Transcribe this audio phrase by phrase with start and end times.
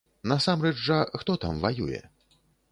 [0.31, 2.03] Насамрэч жа, хто там ваюе?